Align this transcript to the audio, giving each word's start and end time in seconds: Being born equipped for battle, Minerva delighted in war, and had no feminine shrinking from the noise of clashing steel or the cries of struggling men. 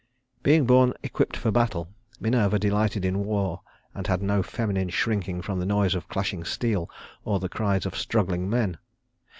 Being 0.41 0.65
born 0.65 0.93
equipped 1.03 1.37
for 1.37 1.51
battle, 1.51 1.87
Minerva 2.19 2.57
delighted 2.57 3.05
in 3.05 3.23
war, 3.23 3.61
and 3.93 4.07
had 4.07 4.23
no 4.23 4.41
feminine 4.41 4.89
shrinking 4.89 5.43
from 5.43 5.59
the 5.59 5.65
noise 5.67 5.93
of 5.93 6.09
clashing 6.09 6.43
steel 6.43 6.89
or 7.23 7.39
the 7.39 7.47
cries 7.47 7.85
of 7.85 7.95
struggling 7.95 8.49
men. 8.49 8.79